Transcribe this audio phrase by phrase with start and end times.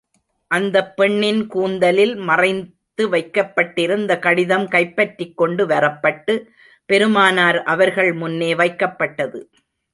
[0.51, 6.35] அந்தப் பெண்ணின் கூந்தலில் மறைத்து வைக்கப்பட்டிருந்த கடிதம் கைப்பற்றிக் கொண்டு வரப்பட்டு,
[6.89, 9.41] பெருமானார் அவர்கள் முன்னே வைக்கப்பட்டது.